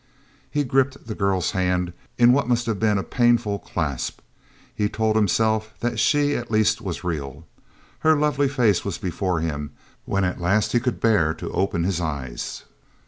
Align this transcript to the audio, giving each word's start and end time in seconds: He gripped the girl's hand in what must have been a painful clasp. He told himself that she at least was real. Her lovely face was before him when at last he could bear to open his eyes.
He 0.49 0.63
gripped 0.63 1.05
the 1.05 1.13
girl's 1.13 1.51
hand 1.51 1.93
in 2.17 2.33
what 2.33 2.47
must 2.47 2.65
have 2.65 2.79
been 2.79 2.97
a 2.97 3.03
painful 3.03 3.59
clasp. 3.59 4.19
He 4.73 4.89
told 4.89 5.15
himself 5.15 5.75
that 5.79 5.99
she 5.99 6.35
at 6.35 6.49
least 6.49 6.81
was 6.81 7.03
real. 7.03 7.45
Her 7.99 8.15
lovely 8.17 8.47
face 8.47 8.83
was 8.83 8.97
before 8.97 9.41
him 9.41 9.73
when 10.05 10.23
at 10.23 10.41
last 10.41 10.71
he 10.71 10.79
could 10.79 10.99
bear 10.99 11.35
to 11.35 11.51
open 11.53 11.83
his 11.83 12.01
eyes. 12.01 12.63